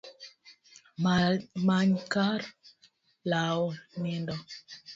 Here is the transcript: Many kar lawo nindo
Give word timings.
Many 1.67 1.95
kar 2.13 2.39
lawo 3.29 3.67
nindo 4.01 4.35